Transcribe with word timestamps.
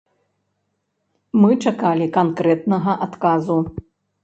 Мы 1.43 1.51
чакалі 1.67 2.07
канкрэтнага 2.17 2.99
адказу. 3.09 3.61